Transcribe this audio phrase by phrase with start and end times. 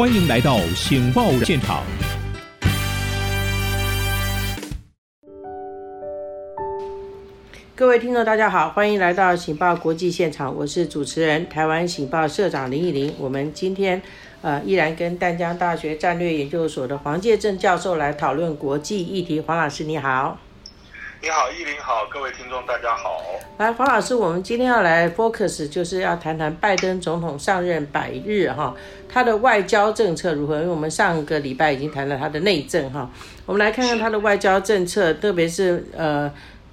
[0.00, 1.84] 欢迎来到《醒报》现场。
[7.76, 13.12] 各位听众，大家好，欢迎来到《醒报国际现场》，我是主持人台湾醒报社长林依林。
[13.18, 14.00] 我们今天
[14.40, 19.38] 呃依然跟淡江大学战略研究所的黄介正教授来讨论国际议题。
[19.38, 20.38] 黄老师你好，
[21.22, 23.20] 你好，依林好，各位听众大家好。
[23.58, 28.74] 来，黄老师，我们今天要来 focus 就是要谈谈拜登总统上任百日哈，
[29.06, 30.54] 他的外交政策如何？
[30.56, 33.10] 因为我们上个礼拜已经谈了他的内政哈，
[33.44, 36.32] 我们来看看他的外交政策，特别是呃。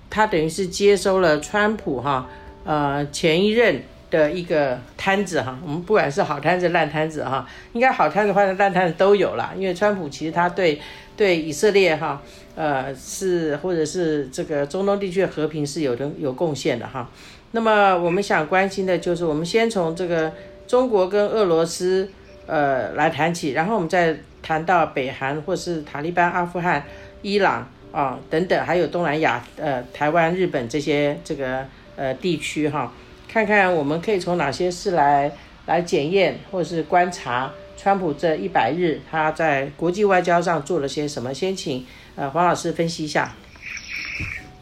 [0.09, 2.25] 他等于是接收了川普哈，
[2.63, 9.51] 呃前一任的一个摊子哈，我们不管是好摊子烂摊子哈，应该好摊子或者烂摊子都有啦。
[9.57, 10.79] 因为川普其实他对
[11.17, 12.21] 对以色列哈，
[12.55, 17.09] 呃是或者是这个中东地区的和平是有的有贡献的哈。
[17.51, 20.31] 那么我们想关心的就是，我们先从这个
[20.67, 22.09] 中国跟俄罗斯
[22.45, 26.85] 呃来谈起，然后我们再谈到北韩或是塔利班、阿富汗、
[27.21, 27.67] 伊朗。
[27.89, 31.65] 啊，等等，还有东南亚，呃，台湾、日本这些这个
[31.95, 32.93] 呃地区哈，
[33.27, 35.31] 看看我们可以从哪些事来
[35.65, 41.33] 来检验或者是观察川普这一百日他在国际外交上做了些什么？
[41.33, 43.31] 先请呃黄老师分析一下。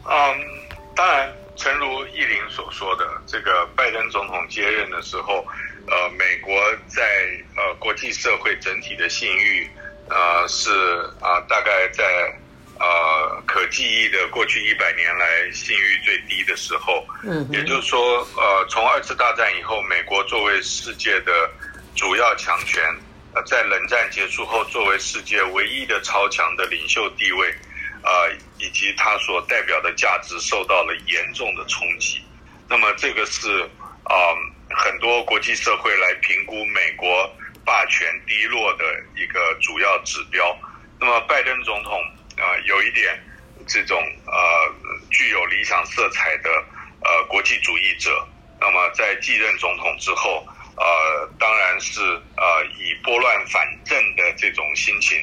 [0.04, 0.14] 嗯，
[0.94, 5.44] 当然，诚如易林所说的，这个拜登总统接任的时候，
[5.88, 6.54] 呃，美国
[6.86, 7.02] 在
[7.56, 9.68] 呃国际社会整体的信誉，
[10.08, 10.70] 呃，是
[11.20, 12.04] 啊，大概在。
[12.78, 21.32] 呃，可记忆的过去一百年来信誉最低的时候，嗯，也就是说，呃，从二次大战以后，美国作为世界的
[21.94, 22.84] 主要强权，
[23.44, 27.54] 在冷战结束后，作为世界唯一的超强的领袖地位，
[28.02, 32.22] 呃，以及它所代表的价值受到了严重的冲击。
[32.68, 33.62] 那么，这个是
[34.04, 34.14] 啊，
[34.70, 37.30] 很多国际社会来评估美国
[37.64, 40.58] 霸权低落的一个主要指标。
[41.00, 41.92] 那么，拜登总统。
[42.36, 43.18] 啊，有一点
[43.66, 44.34] 这种呃
[45.10, 46.50] 具有理想色彩的
[47.02, 48.28] 呃国际主义者，
[48.60, 50.46] 那么在继任总统之后，
[50.76, 52.00] 呃，当然是
[52.36, 55.18] 呃以拨乱反正的这种心情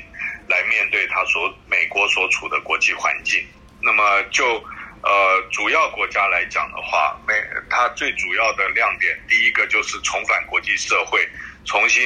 [0.48, 3.46] 来面对他所美国所处的国际环境。
[3.82, 4.56] 那么就
[5.02, 7.34] 呃主要国家来讲的话，美
[7.70, 11.28] 它最主要的亮点，第一个就是重返国际社会，
[11.66, 12.04] 重新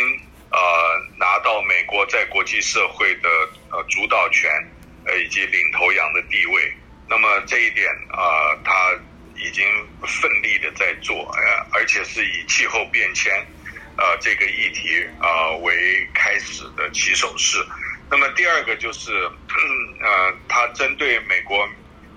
[0.51, 0.59] 呃
[1.17, 3.29] 拿到美国在国际社会的
[3.71, 4.51] 呃主导权。
[5.09, 6.73] 呃，以及领头羊的地位，
[7.07, 8.91] 那么这一点啊，他
[9.37, 9.65] 已经
[10.05, 13.33] 奋力的在做，呃，而且是以气候变迁，
[13.97, 17.57] 呃，这个议题啊为开始的起手式。
[18.09, 19.11] 那么第二个就是，
[20.01, 21.67] 呃，他针对美国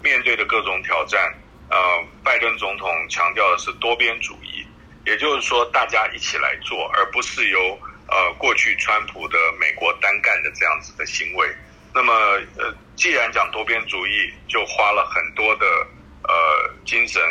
[0.03, 1.35] 面对的各种挑战，
[1.69, 1.79] 呃，
[2.23, 4.65] 拜登总统强调的是多边主义，
[5.05, 7.79] 也就是说大家一起来做，而不是由
[8.09, 11.49] 呃过去川普的美国单干的这样子的行为。
[11.93, 12.13] 那么，
[12.57, 15.67] 呃，既然讲多边主义，就花了很多的
[16.23, 17.23] 呃精神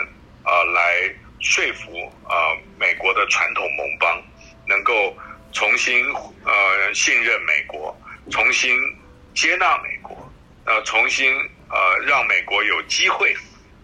[0.45, 4.23] 啊，来说服啊美国的传统盟邦
[4.65, 5.13] 能够
[5.51, 6.01] 重新
[6.45, 7.93] 呃信任美国，
[8.31, 8.73] 重新
[9.35, 10.31] 接纳美国，
[10.63, 11.35] 呃，重新
[11.67, 11.77] 呃
[12.07, 13.35] 让美国有机会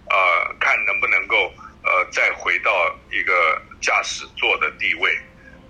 [0.10, 1.54] 呃看能不能够
[1.84, 5.20] 呃再回到一个驾驶座的地位。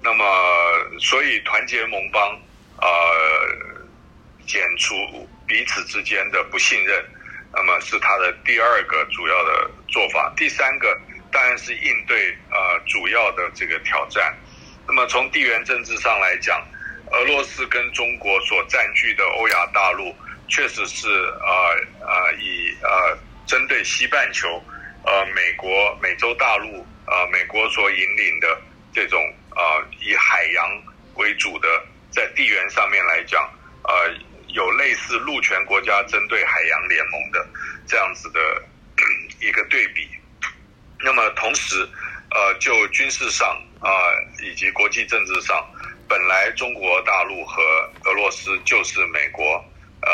[0.04, 0.24] 那么，
[1.00, 2.40] 所以团结盟邦
[2.78, 2.86] 啊。
[4.48, 7.04] 减除彼此之间的不信任，
[7.56, 10.32] 那么是他的第二个主要的做法。
[10.36, 10.96] 第三个
[11.32, 14.34] 当然是应对呃主要的这个挑战。
[14.86, 16.62] 那么从地缘政治上来讲，
[17.12, 20.14] 俄罗斯跟中国所占据的欧亚大陆，
[20.50, 23.18] 确实是呃呃以呃
[23.48, 24.62] 针对西半球
[25.06, 28.62] 呃美国美洲大陆呃美国所引领的
[28.94, 29.20] 这种
[29.56, 30.84] 呃以海洋
[31.16, 31.68] 为主的，
[32.12, 33.50] 在地缘上面来讲
[33.84, 34.14] 呃。
[34.56, 37.46] 有类似陆权国家针对海洋联盟的
[37.86, 38.40] 这样子的
[39.42, 40.08] 一个对比，
[41.04, 41.88] 那么同时，
[42.32, 43.48] 呃，就军事上
[43.82, 43.92] 啊
[44.42, 45.62] 以及国际政治上，
[46.08, 47.62] 本来中国大陆和
[48.06, 49.44] 俄罗斯就是美国
[50.02, 50.10] 呃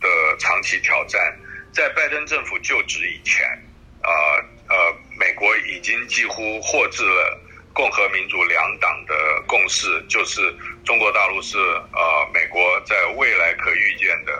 [0.00, 1.20] 的长期挑战，
[1.72, 3.44] 在拜登政府就职以前，
[4.00, 4.10] 啊
[4.68, 7.40] 呃，美国已经几乎获致了。
[7.74, 10.54] 共和民主两党的共识就是，
[10.84, 14.32] 中国大陆是呃美国在未来可预见的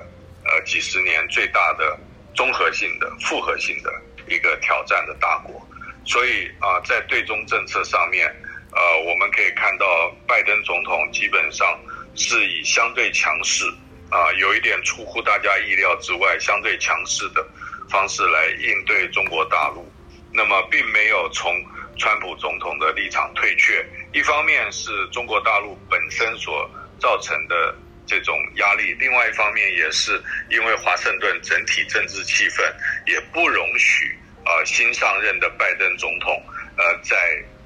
[0.44, 1.98] 呃几十年最大的
[2.34, 3.92] 综合性的复合性的
[4.26, 5.60] 一个挑战的大国，
[6.04, 8.26] 所以啊在对中政策上面，
[8.72, 11.78] 呃我们可以看到拜登总统基本上
[12.14, 13.64] 是以相对强势
[14.10, 17.46] 啊有一点出乎大家意料之外相对强势的
[17.88, 19.86] 方式来应对中国大陆，
[20.32, 21.54] 那么并没有从。
[21.98, 26.70] 川普总统的立场退却，一方面是中国大陆本身所
[27.00, 27.74] 造成的
[28.06, 28.92] 这种压力。
[29.00, 32.62] 另外一方面，也是因为华盛顿整体政治气氛
[33.06, 36.44] 也不容许呃新上任的拜登总统
[36.76, 37.16] 呃在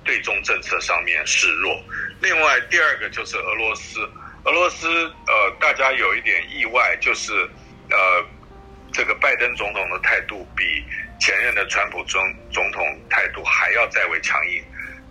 [0.05, 1.83] 对中政策上面示弱。
[2.21, 4.01] 另外，第二个就是俄罗斯，
[4.45, 4.89] 俄罗斯
[5.27, 7.33] 呃大家有一点意外，就是
[7.91, 8.25] 呃
[8.93, 10.85] 这个拜登总统的态度比
[11.19, 12.23] 前任的川普总
[12.53, 14.63] 总统态度还要再为强硬。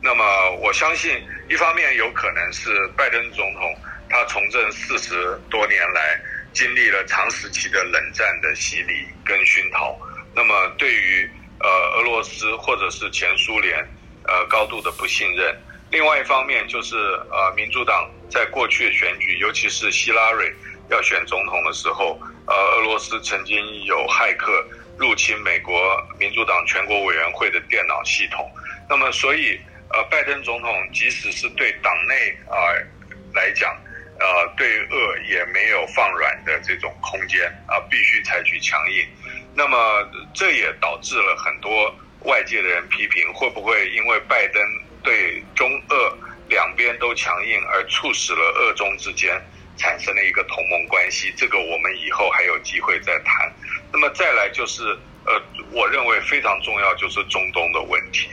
[0.05, 0.23] 那么
[0.61, 1.19] 我相信，
[1.49, 3.75] 一方面有可能是拜登总统
[4.07, 6.21] 他从政四十多年来
[6.53, 9.97] 经历了长时期的冷战的洗礼跟熏陶，
[10.35, 11.27] 那么对于
[11.59, 11.67] 呃
[11.97, 13.83] 俄罗斯或者是前苏联
[14.27, 15.59] 呃高度的不信任。
[15.89, 16.95] 另外一方面就是
[17.31, 20.53] 呃民主党在过去的选举，尤其是希拉蕊
[20.91, 24.63] 要选总统的时候，呃俄罗斯曾经有骇客
[24.99, 25.75] 入侵美国
[26.19, 28.47] 民主党全国委员会的电脑系统，
[28.87, 29.59] 那么所以。
[29.89, 32.55] 呃，拜登总统即使是对党内啊
[33.33, 33.75] 来讲，
[34.19, 39.07] 呃，对恶也没有放软的这种空间啊，必须采取强硬。
[39.53, 39.77] 那么
[40.33, 44.61] 这也导致了很多外界的人批评，会不会因为拜登
[45.03, 46.17] 对中俄
[46.49, 49.41] 两边都强硬，而促使了俄中之间
[49.77, 51.33] 产生了一个同盟关系？
[51.37, 53.53] 这个我们以后还有机会再谈。
[53.93, 54.81] 那么再来就是，
[55.25, 55.41] 呃，
[55.71, 58.27] 我认为非常重要就是中东的问题。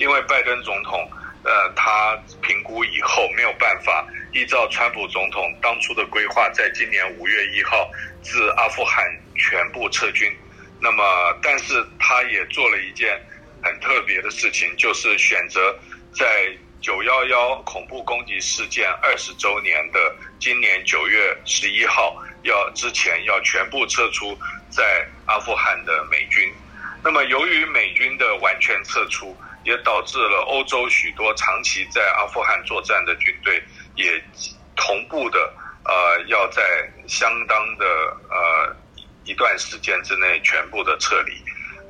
[0.00, 1.08] 因为拜登总统，
[1.44, 7.90] 呃，他评估以后没有办法依照川普总统当初的规划，在今年五月一号
[8.22, 9.04] 自阿富汗
[9.36, 10.34] 全部撤军。
[10.80, 13.20] 那么，但是他也做了一件
[13.62, 15.78] 很特别的事情，就是选择
[16.14, 16.50] 在
[16.80, 24.34] 九幺幺恐怖攻击事件二十周年的今年九月十一号要之前要全部撤出
[24.70, 26.50] 在阿富汗的美军。
[27.04, 29.36] 那么，由于美军的完全撤出。
[29.64, 33.62] 也导致了欧洲许多长期在阿富汗作战的军队
[33.94, 34.22] 也
[34.76, 35.52] 同步的
[35.84, 36.62] 呃要在
[37.06, 37.84] 相当的
[38.28, 38.76] 呃
[39.24, 41.32] 一段时间之内全部的撤离，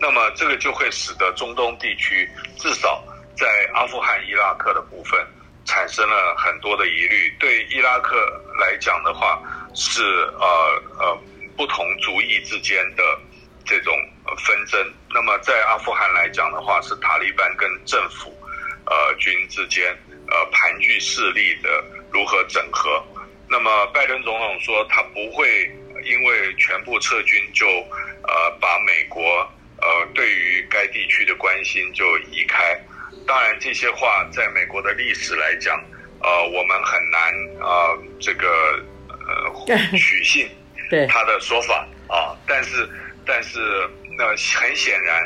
[0.01, 2.29] 那么这个就会使得中东地区
[2.59, 3.03] 至少
[3.37, 5.25] 在阿富汗、伊拉克的部分
[5.65, 7.37] 产生了很多的疑虑。
[7.39, 8.17] 对伊拉克
[8.61, 9.41] 来讲的话，
[9.75, 10.03] 是
[10.39, 11.23] 呃呃
[11.57, 13.03] 不同族裔之间的。
[13.67, 13.95] 这种
[14.39, 18.33] 纷争，那么在阿富汗来讲的话，是塔利班跟政府，
[18.87, 19.93] 呃军之间，
[20.29, 23.05] 呃盘踞势力的如何整合？
[23.49, 25.69] 那么拜登总统说，他不会
[26.05, 29.21] 因为全部撤军就，呃把美国
[29.81, 32.79] 呃对于该地区的关心就移开。
[33.27, 35.77] 当然，这些话在美国的历史来讲，
[36.23, 39.67] 呃我们很难啊这个呃
[39.99, 40.49] 取信
[41.09, 42.89] 他的说法啊，但是。
[43.27, 43.61] 但是，
[44.21, 45.19] 那很显然，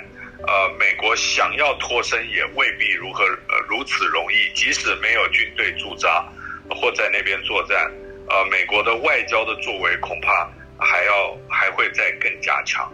[0.46, 4.55] 呃，美国想要脱身也未必如何呃如此容易。
[4.55, 6.25] 即使没有军队驻扎
[6.70, 7.91] 或在那边作战，
[8.29, 10.49] 呃，美国的外交的作为恐怕
[10.79, 12.88] 还要还会再更加强。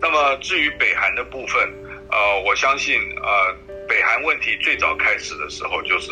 [0.00, 1.72] 那么，至于北韩的部分，
[2.10, 3.56] 呃，我相信，呃，
[3.88, 6.10] 北韩问题最早开始的时候就是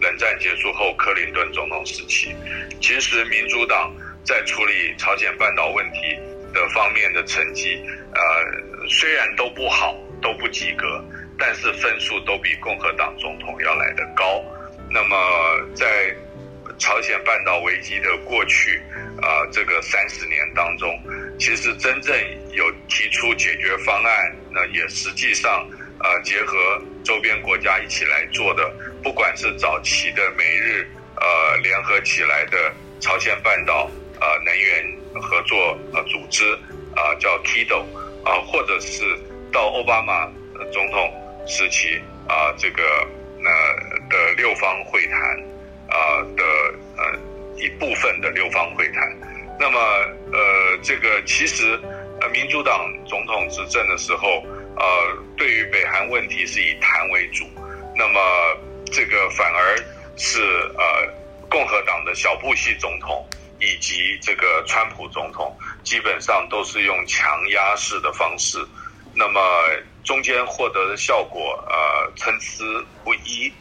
[0.00, 2.34] 冷战结束后克林顿总统时期。
[2.80, 3.94] 其实，民主党
[4.24, 6.18] 在处理朝鲜半岛问题。
[6.52, 7.82] 的方面的成绩，
[8.14, 11.02] 呃，虽然都不好，都不及格，
[11.38, 14.42] 但是分数都比共和党总统要来的高。
[14.90, 15.16] 那么，
[15.74, 16.14] 在
[16.78, 18.82] 朝鲜半岛危机的过去，
[19.22, 21.00] 啊，这个三十年当中，
[21.38, 22.16] 其实真正
[22.52, 25.68] 有提出解决方案，那也实际上，
[26.00, 26.56] 呃，结合
[27.04, 28.68] 周边国家一起来做的，
[29.02, 33.90] 不管是早期的美日，呃，联合起来的朝鲜半岛，
[34.20, 34.99] 呃，能源。
[35.14, 36.44] 合作呃组织
[36.94, 37.82] 啊叫 KIDO
[38.24, 39.02] 啊，或者是
[39.52, 40.26] 到奥巴马
[40.72, 41.12] 总统
[41.46, 42.82] 时期啊这个
[43.42, 45.20] 呃的六方会谈
[45.88, 46.44] 啊的
[46.96, 47.18] 呃
[47.56, 49.16] 一部分的六方会谈，
[49.58, 49.78] 那么
[50.32, 51.78] 呃这个其实
[52.20, 54.44] 呃民主党总统执政的时候
[54.76, 54.84] 呃
[55.36, 57.44] 对于北韩问题是以谈为主，
[57.96, 58.20] 那么
[58.92, 59.76] 这个反而
[60.16, 60.40] 是
[60.76, 61.12] 呃
[61.48, 63.26] 共和党的小布希总统。
[63.60, 68.58] 以及这个川普总统基本上都是用强压式的方式，
[69.14, 69.40] 那么
[70.02, 72.64] 中间获得的效果呃参差
[73.04, 73.52] 不一，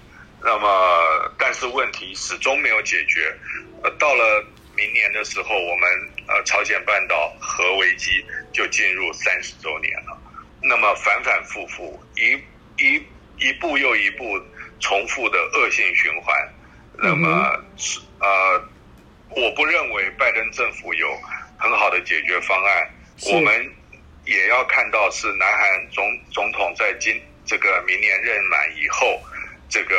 [0.41, 3.38] 那么但是问题始终没有解决，
[3.84, 5.89] 呃到了明年的时候，我们
[6.27, 10.18] 呃朝鲜半岛核危机就进入三十周年了，
[10.62, 12.41] 那么反反复复一
[12.82, 13.03] 一
[13.38, 14.39] 一步又一步
[14.79, 16.53] 重复的恶性循环，
[16.98, 18.63] 那么是呃。
[19.29, 21.07] 我不认为拜登政府有
[21.57, 22.89] 很好的解决方案。
[23.31, 23.74] 我们
[24.25, 29.21] 也要看到是南韩总总统在今这个明年任满以后，
[29.69, 29.95] 这个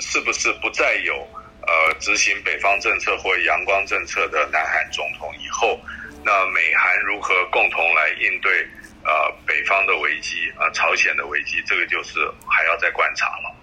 [0.00, 1.14] 是不是不再有
[1.66, 5.80] 呃呃执行北方政策或阳光政策的南韩总统以后，
[6.24, 8.66] 那美韩如何共同来应对
[9.04, 13.54] 呃北方的危机啊、朝鲜的危机，这个就是还要再观察了。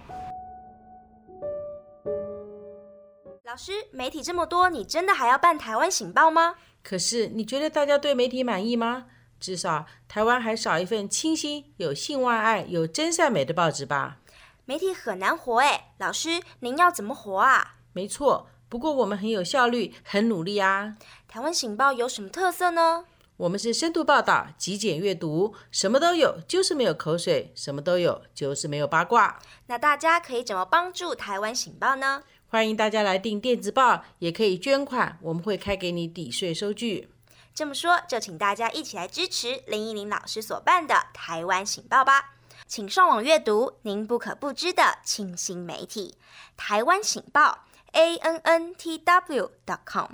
[3.50, 6.54] 老师，媒体这么多，你真的还要办台湾醒报吗？
[6.84, 9.06] 可是你觉得大家对媒体满意吗？
[9.40, 14.18] 至少台湾还少一份清新、有性外爱、有真善美的报纸吧？
[14.66, 17.74] 媒体很难活哎，老师，您要怎么活啊？
[17.92, 20.96] 没错，不过我们很有效率，很努力啊。
[21.26, 23.04] 台湾醒报有什么特色呢？
[23.38, 29.40] 我们是深度报道、极简阅读，什么都有，就是没有口水；什么都有，就是没有八卦。
[29.66, 32.22] 那大家可以怎么帮助台湾醒报呢？
[32.52, 37.08] 欢迎大家来订电子报，也可以捐款，我们会开给你抵税收据。
[37.54, 42.34] 这么说，就请大家一起来支持林依林老师所办的台湾醒报吧。
[42.66, 46.16] 请上网阅读您不可不知的清新媒体——
[46.58, 50.08] 台湾醒报 a n n t w dot com。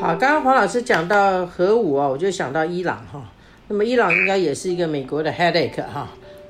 [0.00, 3.30] 好，刚刚黄老师讲到核武啊，我就想到伊朗哈。
[3.68, 6.08] 那么伊朗应该也是一个美国的 headache 哈。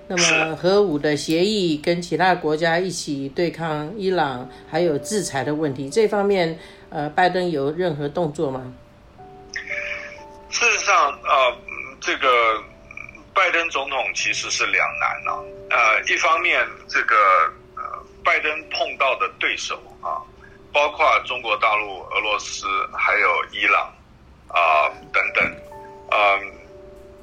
[0.08, 6.56] 那么核武的协议跟其他国家一起对抗伊朗，还有制裁的问题，这方面
[6.90, 8.72] 呃，拜登有任何动作吗？
[10.48, 11.56] 事实上，呃，
[12.00, 12.62] 这个
[13.34, 15.44] 拜登总统其实是两难了。
[15.70, 17.16] 呃，一方面，这个
[17.74, 17.82] 呃，
[18.24, 20.22] 拜登碰到的对手啊，
[20.72, 23.92] 包括中国大陆、俄罗斯，还有伊朗
[24.46, 25.44] 啊等等，
[26.12, 26.55] 嗯。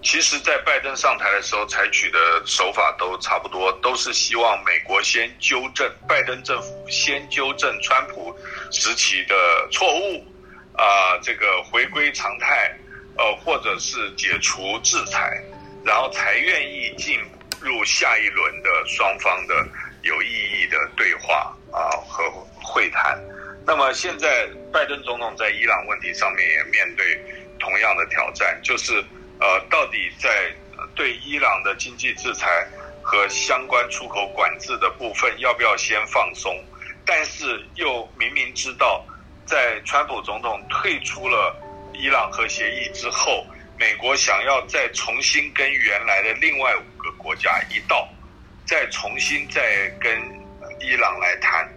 [0.04, 8.38] 其实，在拜登上台的时候，采取的手法都差不多，都是希望美国先纠正拜登政府先纠正川普
[8.70, 9.36] 时期的
[9.72, 10.28] 错误，
[10.76, 12.78] 啊，这个回归常态，
[13.18, 15.42] 呃，或者是解除制裁，
[15.86, 17.18] 然后才愿意进
[17.62, 19.66] 入下一轮的双方的
[20.02, 22.30] 有意义的对话啊和
[22.62, 23.18] 会谈。
[23.66, 27.06] 那么现在，拜登总统在伊朗问题上面也面对
[27.58, 29.02] 同样的挑战，就是。
[29.44, 30.30] 呃，到底在
[30.96, 32.66] 对伊朗的经济制裁
[33.02, 36.64] 和相关出口管制的部分，要不要先放松？
[37.06, 39.06] 但是又明明知道，
[39.46, 41.54] 在川普总统退出了
[41.94, 43.46] 伊朗核协议之后，
[43.78, 48.08] 美国想要再重新跟原来的另外五个国家一道，
[48.66, 50.10] 再重新再跟
[50.80, 51.70] 伊朗来谈，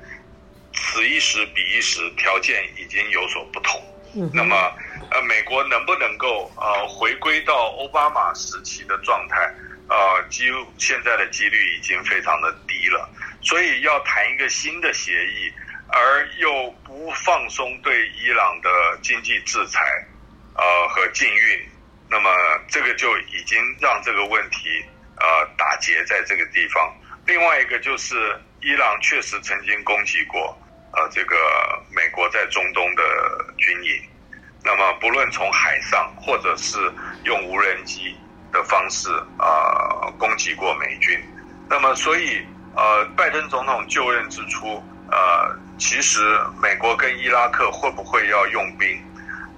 [0.73, 3.83] 此一时彼一时，条件已经有所不同。
[4.33, 4.73] 那么，
[5.17, 9.51] 呃，美国能不能够呃回归到奥巴马时期的状态？
[9.89, 13.09] 呃，几乎现在的几率已经非常的低了。
[13.41, 15.51] 所以要谈一个新的协议，
[15.89, 18.69] 而又不放松对伊朗的
[19.01, 19.81] 经济制裁，
[20.55, 21.67] 呃和禁运，
[22.11, 22.31] 那么
[22.69, 24.85] 这个就已经让这个问题
[25.19, 26.95] 呃打结在这个地方。
[27.25, 30.55] 另外一个就是伊朗确实曾经攻击过。
[30.93, 31.37] 呃，这个
[31.91, 33.03] 美国在中东的
[33.59, 34.03] 军营，
[34.67, 36.93] 那么不论从海上或者是
[37.23, 38.17] 用无人机
[38.53, 39.09] 的方式
[39.39, 41.23] 啊攻击过美军，
[41.71, 42.45] 那么所以
[42.75, 46.19] 呃，拜登总统就任之初，呃，其实
[46.61, 49.01] 美国跟伊拉克会不会要用兵，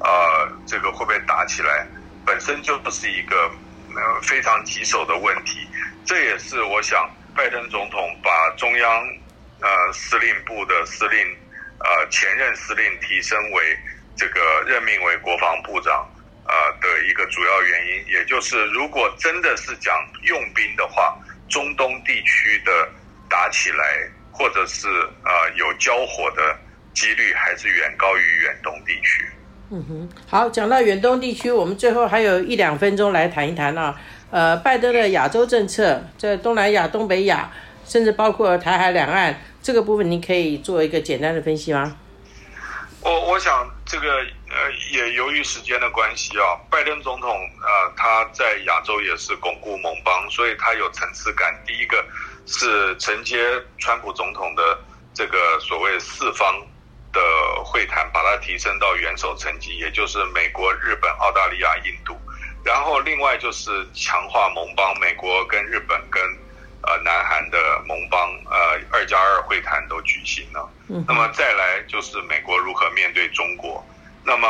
[0.01, 1.87] 呃，这个会不会打起来，
[2.27, 3.51] 本身就不是一个
[3.97, 5.67] 呃非常棘手的问题，
[6.05, 8.89] 这也是我想拜登总统把中央。
[9.61, 11.19] 呃，司令部的司令，
[11.81, 13.77] 呃，前任司令提升为
[14.19, 16.05] 这个任命为国防部长，
[16.45, 19.95] 呃的一个主要原因，也就是如果真的是讲
[20.25, 21.17] 用兵的话，
[21.49, 22.89] 中东地区的
[23.31, 26.59] 打起来，或者是呃有交火的
[26.93, 29.25] 几率，还是远高于远东地区。
[29.71, 33.95] 嗯哼，好，讲到远东地区，我们最后还有一两分钟来谈一谈啊，
[34.31, 37.53] 呃，拜登的亚洲政策，在东南亚、东北亚，
[37.85, 39.39] 甚至包括台海两岸。
[39.63, 41.99] 这个部分您可以做一个简单的分析吗？
[43.01, 44.09] 我我想这个
[44.51, 47.31] 呃也由于时间的关系啊，拜登总统
[47.63, 51.55] 呃他在亚洲也是巩固盟邦，所以他有层次感。
[51.65, 52.05] 第一个
[52.47, 53.39] 是承接
[53.79, 54.79] 川普总统的
[55.15, 56.61] 这个所谓四方
[57.13, 57.21] 的
[57.65, 62.19] 会谈，把它提升到元首层级，也就是美国、日本、澳大利亚、印度。
[62.65, 66.23] 然后另外就是强化盟邦，美国跟日本跟。
[66.89, 70.67] 呃，南韩的盟邦，呃，二加二会谈都举行了。
[71.07, 73.85] 那么再来就是美国如何面对中国。
[74.25, 74.49] 那么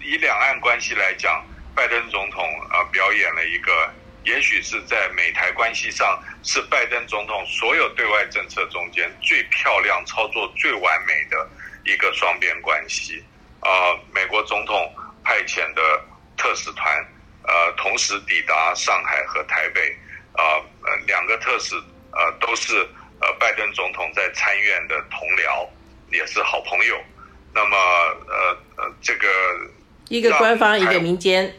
[0.00, 1.44] 以两岸关系来讲，
[1.76, 3.88] 拜登总统啊表演了一个，
[4.24, 11.48] 也许是在美台关系上是拜登总统所有对外政策中间最漂亮、操作最完美的
[11.84, 13.24] 一个双边关系。
[13.60, 16.04] 啊，美国总统派遣的
[16.36, 16.92] 特使团，
[17.44, 19.96] 呃，同时抵达上海和台北。
[20.36, 21.74] 啊，呃，两个特使，
[22.12, 22.76] 呃，都是
[23.20, 25.68] 呃拜登总统在参院的同僚，
[26.10, 27.02] 也是好朋友。
[27.54, 27.76] 那么
[28.28, 29.28] 呃呃，这个
[30.08, 31.52] 一个官方，一个民间，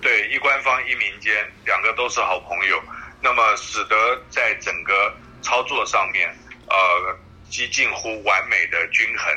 [0.00, 1.32] 对，一官方一民间，
[1.64, 2.82] 两个都是好朋友。
[3.20, 6.28] 那么使得在整个操作上面，
[6.68, 7.16] 呃，
[7.50, 9.32] 几近乎完美的均衡。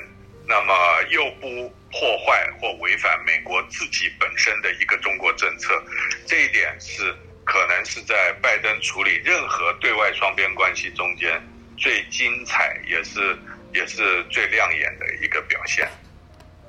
[0.48, 0.74] 那么
[1.10, 5.82] 又不破坏或违反美国自己本身的一个中国政策，
[6.28, 11.42] 这一点是可能是在拜登处理任何对外双边关系中间
[11.78, 13.38] 最精彩，也是
[13.74, 15.88] 也是最亮眼的一个表现。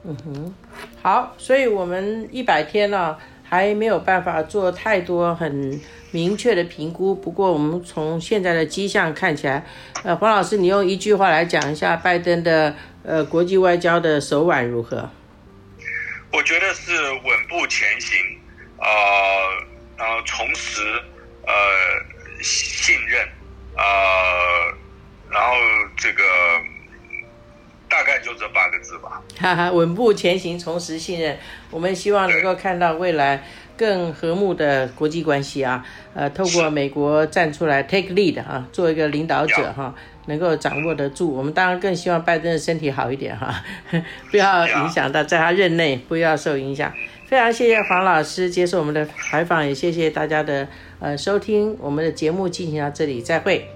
[0.04, 0.54] 嗯哼，
[1.02, 7.14] 好，所以我们一百天呢还没有办法做太多很明确的评估。
[7.14, 9.64] 不过我们从现在的迹象看起来，
[10.02, 12.74] 呃，黄老师，你用一句话来讲一下拜登的。
[13.04, 15.10] 呃，国际外交的手腕如何？
[16.32, 18.16] 我觉得是稳步前行，
[18.78, 18.86] 呃，
[20.02, 20.82] 然后重拾
[21.46, 21.52] 呃
[22.42, 23.24] 信任，
[23.76, 23.82] 呃，
[25.30, 25.54] 然后
[25.96, 26.24] 这个
[27.88, 29.22] 大概就这八个字吧。
[29.38, 31.38] 哈哈，稳步前行，重拾信任。
[31.70, 33.44] 我们希望能够看到未来
[33.76, 35.86] 更和睦的国际关系啊。
[36.14, 39.94] 呃，透过美国站出来 take lead 啊，做一个领导者哈。
[40.26, 43.60] 能够掌握得住，我们当然更希望拜登的身体好一点哈，
[44.30, 46.92] 不要影响到在他任内，不要受影响。
[47.32, 50.68] 非常谢谢黄老师接受我们的采访，也谢谢大家的
[51.00, 53.66] 呃收听，我们的节目进行到这里，再会。